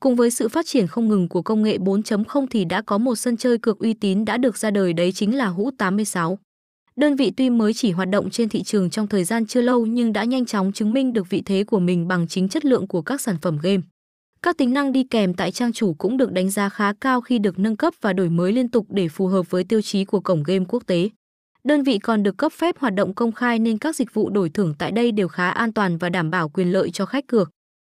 Cùng 0.00 0.16
với 0.16 0.30
sự 0.30 0.48
phát 0.48 0.66
triển 0.66 0.86
không 0.86 1.08
ngừng 1.08 1.28
của 1.28 1.42
công 1.42 1.62
nghệ 1.62 1.78
4.0 1.78 2.46
thì 2.50 2.64
đã 2.64 2.82
có 2.82 2.98
một 2.98 3.14
sân 3.14 3.36
chơi 3.36 3.58
cược 3.58 3.78
uy 3.78 3.94
tín 3.94 4.24
đã 4.24 4.36
được 4.36 4.56
ra 4.56 4.70
đời, 4.70 4.92
đấy 4.92 5.12
chính 5.12 5.36
là 5.36 5.46
Hũ 5.46 5.70
86. 5.78 6.38
Đơn 6.96 7.16
vị 7.16 7.32
tuy 7.36 7.50
mới 7.50 7.74
chỉ 7.74 7.90
hoạt 7.90 8.08
động 8.08 8.30
trên 8.30 8.48
thị 8.48 8.62
trường 8.62 8.90
trong 8.90 9.06
thời 9.06 9.24
gian 9.24 9.46
chưa 9.46 9.60
lâu 9.60 9.86
nhưng 9.86 10.12
đã 10.12 10.24
nhanh 10.24 10.46
chóng 10.46 10.72
chứng 10.72 10.92
minh 10.92 11.12
được 11.12 11.30
vị 11.30 11.42
thế 11.44 11.64
của 11.64 11.78
mình 11.78 12.08
bằng 12.08 12.28
chính 12.28 12.48
chất 12.48 12.64
lượng 12.64 12.86
của 12.86 13.02
các 13.02 13.20
sản 13.20 13.36
phẩm 13.42 13.58
game. 13.62 13.80
Các 14.42 14.56
tính 14.56 14.74
năng 14.74 14.92
đi 14.92 15.04
kèm 15.04 15.34
tại 15.34 15.52
trang 15.52 15.72
chủ 15.72 15.94
cũng 15.94 16.16
được 16.16 16.32
đánh 16.32 16.50
giá 16.50 16.68
khá 16.68 16.92
cao 17.00 17.20
khi 17.20 17.38
được 17.38 17.58
nâng 17.58 17.76
cấp 17.76 17.94
và 18.00 18.12
đổi 18.12 18.28
mới 18.28 18.52
liên 18.52 18.68
tục 18.68 18.86
để 18.88 19.08
phù 19.08 19.26
hợp 19.26 19.50
với 19.50 19.64
tiêu 19.64 19.82
chí 19.82 20.04
của 20.04 20.20
cổng 20.20 20.42
game 20.42 20.64
quốc 20.68 20.86
tế. 20.86 21.08
Đơn 21.64 21.82
vị 21.82 21.98
còn 21.98 22.22
được 22.22 22.36
cấp 22.36 22.52
phép 22.52 22.78
hoạt 22.78 22.94
động 22.94 23.14
công 23.14 23.32
khai 23.32 23.58
nên 23.58 23.78
các 23.78 23.96
dịch 23.96 24.14
vụ 24.14 24.30
đổi 24.30 24.50
thưởng 24.50 24.74
tại 24.78 24.92
đây 24.92 25.12
đều 25.12 25.28
khá 25.28 25.50
an 25.50 25.72
toàn 25.72 25.98
và 25.98 26.08
đảm 26.08 26.30
bảo 26.30 26.48
quyền 26.48 26.72
lợi 26.72 26.90
cho 26.90 27.06
khách 27.06 27.26
cược. 27.26 27.50